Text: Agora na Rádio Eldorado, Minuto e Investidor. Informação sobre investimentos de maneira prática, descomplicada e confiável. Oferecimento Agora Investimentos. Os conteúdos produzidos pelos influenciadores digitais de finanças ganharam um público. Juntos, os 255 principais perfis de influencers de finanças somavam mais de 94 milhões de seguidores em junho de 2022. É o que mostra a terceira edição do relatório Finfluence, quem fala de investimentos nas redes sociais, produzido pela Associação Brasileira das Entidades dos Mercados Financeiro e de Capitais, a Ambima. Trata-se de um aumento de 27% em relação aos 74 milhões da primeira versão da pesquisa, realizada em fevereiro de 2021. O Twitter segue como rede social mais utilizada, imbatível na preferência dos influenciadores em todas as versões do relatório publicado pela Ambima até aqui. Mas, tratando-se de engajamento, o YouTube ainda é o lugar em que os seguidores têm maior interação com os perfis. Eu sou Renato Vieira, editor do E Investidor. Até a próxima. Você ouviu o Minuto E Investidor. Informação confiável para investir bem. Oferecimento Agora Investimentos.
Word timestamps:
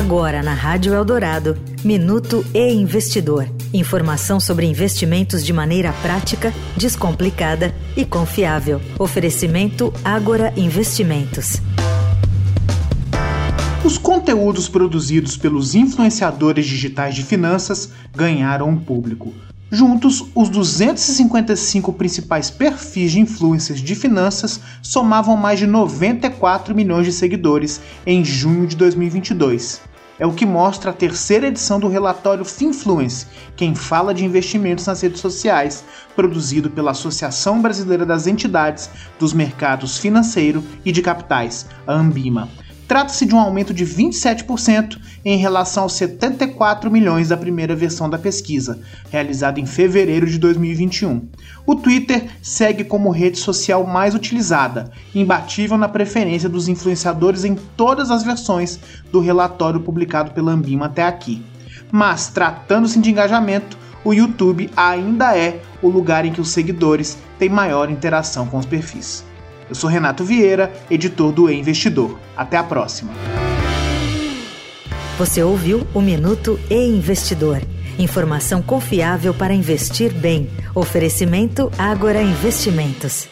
Agora 0.00 0.42
na 0.42 0.54
Rádio 0.54 0.94
Eldorado, 0.94 1.58
Minuto 1.84 2.42
e 2.54 2.72
Investidor. 2.72 3.46
Informação 3.70 4.40
sobre 4.40 4.64
investimentos 4.64 5.44
de 5.44 5.52
maneira 5.52 5.92
prática, 6.00 6.54
descomplicada 6.74 7.74
e 7.94 8.06
confiável. 8.06 8.80
Oferecimento 8.98 9.92
Agora 10.02 10.54
Investimentos. 10.56 11.58
Os 13.84 13.98
conteúdos 13.98 14.70
produzidos 14.70 15.36
pelos 15.36 15.74
influenciadores 15.74 16.64
digitais 16.64 17.14
de 17.14 17.22
finanças 17.22 17.92
ganharam 18.16 18.70
um 18.70 18.78
público. 18.78 19.34
Juntos, 19.70 20.24
os 20.34 20.48
255 20.48 21.92
principais 21.92 22.50
perfis 22.50 23.12
de 23.12 23.20
influencers 23.20 23.80
de 23.80 23.94
finanças 23.94 24.60
somavam 24.82 25.36
mais 25.36 25.58
de 25.58 25.66
94 25.66 26.74
milhões 26.74 27.04
de 27.04 27.12
seguidores 27.12 27.82
em 28.06 28.24
junho 28.24 28.66
de 28.66 28.74
2022. 28.76 29.89
É 30.20 30.26
o 30.26 30.34
que 30.34 30.44
mostra 30.44 30.90
a 30.90 30.94
terceira 30.94 31.46
edição 31.46 31.80
do 31.80 31.88
relatório 31.88 32.44
Finfluence, 32.44 33.26
quem 33.56 33.74
fala 33.74 34.12
de 34.12 34.22
investimentos 34.22 34.86
nas 34.86 35.00
redes 35.00 35.18
sociais, 35.18 35.82
produzido 36.14 36.68
pela 36.68 36.90
Associação 36.90 37.62
Brasileira 37.62 38.04
das 38.04 38.26
Entidades 38.26 38.90
dos 39.18 39.32
Mercados 39.32 39.96
Financeiro 39.96 40.62
e 40.84 40.92
de 40.92 41.00
Capitais, 41.00 41.66
a 41.86 41.94
Ambima. 41.94 42.50
Trata-se 42.90 43.24
de 43.24 43.32
um 43.36 43.38
aumento 43.38 43.72
de 43.72 43.86
27% 43.86 44.98
em 45.24 45.36
relação 45.36 45.84
aos 45.84 45.92
74 45.92 46.90
milhões 46.90 47.28
da 47.28 47.36
primeira 47.36 47.76
versão 47.76 48.10
da 48.10 48.18
pesquisa, 48.18 48.80
realizada 49.12 49.60
em 49.60 49.64
fevereiro 49.64 50.26
de 50.26 50.36
2021. 50.40 51.28
O 51.64 51.76
Twitter 51.76 52.26
segue 52.42 52.82
como 52.82 53.12
rede 53.12 53.38
social 53.38 53.86
mais 53.86 54.12
utilizada, 54.12 54.90
imbatível 55.14 55.78
na 55.78 55.88
preferência 55.88 56.48
dos 56.48 56.66
influenciadores 56.66 57.44
em 57.44 57.54
todas 57.76 58.10
as 58.10 58.24
versões 58.24 58.80
do 59.12 59.20
relatório 59.20 59.78
publicado 59.78 60.32
pela 60.32 60.50
Ambima 60.50 60.86
até 60.86 61.04
aqui. 61.04 61.40
Mas, 61.92 62.26
tratando-se 62.26 62.98
de 62.98 63.08
engajamento, 63.08 63.78
o 64.04 64.12
YouTube 64.12 64.68
ainda 64.76 65.38
é 65.38 65.62
o 65.80 65.88
lugar 65.88 66.24
em 66.24 66.32
que 66.32 66.40
os 66.40 66.48
seguidores 66.48 67.16
têm 67.38 67.48
maior 67.48 67.88
interação 67.88 68.48
com 68.48 68.58
os 68.58 68.66
perfis. 68.66 69.29
Eu 69.70 69.74
sou 69.76 69.88
Renato 69.88 70.24
Vieira, 70.24 70.72
editor 70.90 71.30
do 71.30 71.48
E 71.48 71.54
Investidor. 71.56 72.18
Até 72.36 72.56
a 72.56 72.64
próxima. 72.64 73.12
Você 75.16 75.44
ouviu 75.44 75.86
o 75.94 76.00
Minuto 76.00 76.58
E 76.68 76.74
Investidor. 76.74 77.62
Informação 77.96 78.62
confiável 78.62 79.32
para 79.32 79.54
investir 79.54 80.12
bem. 80.12 80.50
Oferecimento 80.74 81.70
Agora 81.78 82.20
Investimentos. 82.20 83.28